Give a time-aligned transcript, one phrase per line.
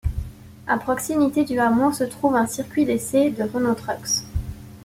[0.65, 4.25] À proximité du hameau, se trouve un circuit d'essais de Renault Trucks.